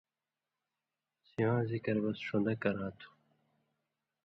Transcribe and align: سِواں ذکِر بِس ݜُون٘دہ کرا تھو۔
سِواں 1.29 1.61
ذکِر 1.69 1.97
بِس 2.03 2.17
ݜُون٘دہ 2.25 2.53
کرا 2.61 2.87
تھو۔ 2.97 3.09